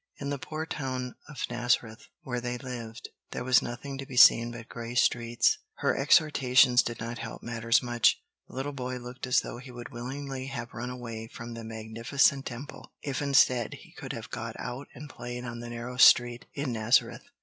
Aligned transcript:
In 0.17 0.31
the 0.31 0.39
poor 0.39 0.65
town 0.65 1.13
of 1.29 1.39
Nazareth, 1.47 2.07
where 2.23 2.41
they 2.41 2.57
lived, 2.57 3.09
there 3.29 3.43
was 3.43 3.61
nothing 3.61 3.99
to 3.99 4.05
be 4.07 4.17
seen 4.17 4.49
but 4.49 4.67
gray 4.67 4.95
streets. 4.95 5.59
Her 5.75 5.95
exhortations 5.95 6.81
did 6.81 6.99
not 6.99 7.19
help 7.19 7.43
matters 7.43 7.83
much. 7.83 8.19
The 8.47 8.55
little 8.55 8.71
boy 8.73 8.97
looked 8.97 9.27
as 9.27 9.41
though 9.41 9.59
he 9.59 9.69
would 9.69 9.89
willingly 9.89 10.47
have 10.47 10.73
run 10.73 10.89
away 10.89 11.27
from 11.27 11.53
the 11.53 11.63
magnificent 11.63 12.47
Temple, 12.47 12.91
if 13.03 13.21
instead 13.21 13.75
he 13.75 13.91
could 13.93 14.13
have 14.13 14.31
got 14.31 14.55
out 14.57 14.87
and 14.95 15.07
played 15.07 15.45
on 15.45 15.59
the 15.59 15.69
narrow 15.69 15.97
street 15.97 16.47
in 16.55 16.71
Nazareth. 16.71 17.25